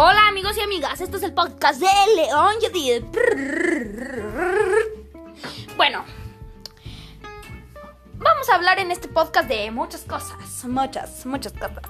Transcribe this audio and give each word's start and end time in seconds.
Hola 0.00 0.28
amigos 0.28 0.56
y 0.56 0.60
amigas, 0.60 1.00
este 1.00 1.16
es 1.16 1.24
el 1.24 1.34
podcast 1.34 1.80
de 1.80 1.88
León 2.14 2.54
Yedid. 2.60 3.02
Bueno, 5.76 6.04
vamos 8.14 8.48
a 8.48 8.54
hablar 8.54 8.78
en 8.78 8.92
este 8.92 9.08
podcast 9.08 9.48
de 9.48 9.72
muchas 9.72 10.02
cosas, 10.02 10.64
muchas, 10.66 11.26
muchas 11.26 11.52
cosas. 11.52 11.82